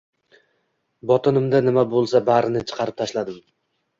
Botinimda 1.11 1.59
nima 1.67 1.83
bo’lsa 1.91 2.21
barini 2.31 2.65
chiqarib 2.71 2.99
tashladim. 3.03 3.39